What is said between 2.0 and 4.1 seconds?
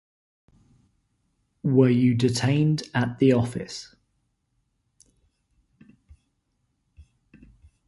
detained at the office?